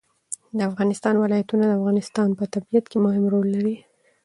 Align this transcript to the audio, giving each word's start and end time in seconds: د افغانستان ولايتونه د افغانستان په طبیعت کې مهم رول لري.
د 0.57 0.59
افغانستان 0.69 1.15
ولايتونه 1.17 1.63
د 1.67 1.71
افغانستان 1.79 2.29
په 2.39 2.43
طبیعت 2.53 2.85
کې 2.91 2.97
مهم 3.05 3.23
رول 3.33 3.47
لري. 3.55 3.75